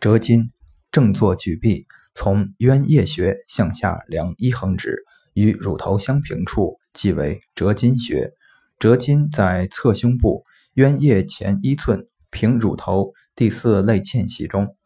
[0.00, 0.52] 折筋，
[0.92, 8.30] 正坐举臂，从渊叶穴向下量一横指，与乳头相平处即为折筋穴。
[8.78, 14.76] 折筋在侧胸部渊叶前一寸，平乳头第四肋间隙中。